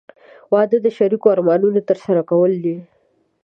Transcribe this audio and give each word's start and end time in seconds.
•واده 0.53 0.77
د 0.83 0.87
شریکو 0.97 1.27
ارمانونو 1.35 1.79
ترسره 1.89 2.21
کول 2.29 2.51
دي. 2.63 2.77